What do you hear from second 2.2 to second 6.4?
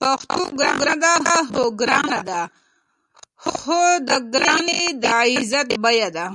ده؛ خو دا ګرانی د عزت بیه ده